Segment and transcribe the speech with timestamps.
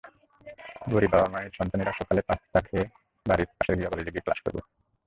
[0.87, 2.85] গরিব বাবা–মায়ের সন্তানেরা সকালে পান্তা খেয়ে
[3.25, 4.61] বাড়ির পাশের কলেজে গিয়ে ক্লাস করবে।